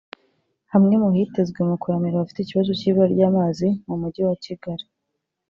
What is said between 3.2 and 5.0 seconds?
amazi mu Mujyi wa Kigali